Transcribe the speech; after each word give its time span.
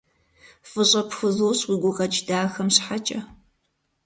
ФӀыщӀэ 0.69 1.01
пхузощӀ 1.07 1.65
уи 1.69 1.75
гукъэкӀ 1.81 2.21
дахэм 2.27 2.67
щхьэкӀэ. 2.75 3.19